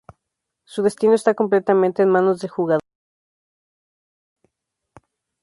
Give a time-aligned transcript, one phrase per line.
[0.63, 2.81] Su destino está completamente en manos del jugador.